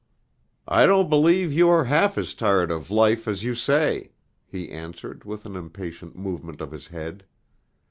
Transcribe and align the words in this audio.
"I 0.67 0.87
don't 0.87 1.11
believe 1.11 1.53
you 1.53 1.69
are 1.69 1.83
half 1.83 2.17
as 2.17 2.33
tired 2.33 2.71
of 2.71 2.89
life 2.89 3.27
as 3.27 3.43
you 3.43 3.53
say," 3.53 4.13
he 4.47 4.71
answered 4.71 5.25
with 5.25 5.45
an 5.45 5.55
impatient 5.55 6.15
movement 6.17 6.59
of 6.59 6.71
his 6.71 6.87
head. 6.87 7.23